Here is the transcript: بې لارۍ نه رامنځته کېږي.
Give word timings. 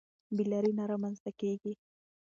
بې 0.35 0.43
لارۍ 0.51 0.71
نه 0.79 0.83
رامنځته 0.91 1.31
کېږي. 1.41 1.73